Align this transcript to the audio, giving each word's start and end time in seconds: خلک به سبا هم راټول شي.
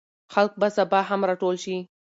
خلک 0.33 0.51
به 0.61 0.67
سبا 0.75 0.99
هم 1.09 1.21
راټول 1.29 1.55
شي. 1.63 1.77